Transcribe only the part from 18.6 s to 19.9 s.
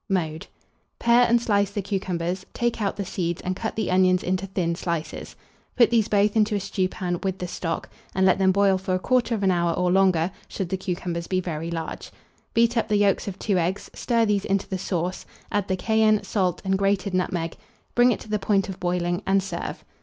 of boiling, and serve.